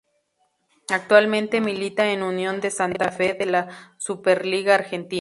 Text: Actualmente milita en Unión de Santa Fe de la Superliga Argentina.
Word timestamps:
Actualmente 0.89 1.61
milita 1.61 2.11
en 2.11 2.23
Unión 2.23 2.59
de 2.59 2.71
Santa 2.71 3.11
Fe 3.11 3.35
de 3.35 3.45
la 3.45 3.93
Superliga 3.99 4.73
Argentina. 4.73 5.09